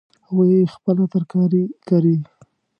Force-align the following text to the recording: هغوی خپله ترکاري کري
هغوی 0.27 0.71
خپله 0.75 1.03
ترکاري 1.13 1.63
کري 1.87 2.17